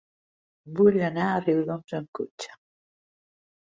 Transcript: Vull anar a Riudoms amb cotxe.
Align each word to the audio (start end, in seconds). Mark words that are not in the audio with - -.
Vull 0.79 0.97
anar 1.11 1.27
a 1.35 1.45
Riudoms 1.45 1.97
amb 2.01 2.13
cotxe. 2.23 2.61